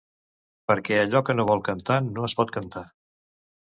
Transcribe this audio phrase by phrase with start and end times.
[0.71, 2.87] Perquè allò que no vol cantar no es pot cantar.